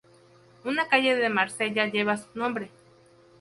[0.65, 2.71] Una calle de Marsella lleva su nombre.